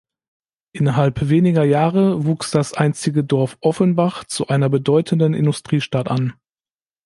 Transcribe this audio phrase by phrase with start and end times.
[0.71, 6.33] Innerhalb weniger Jahre wuchs das einstige Dorf Offenbach zu einer bedeutenden Industriestadt an.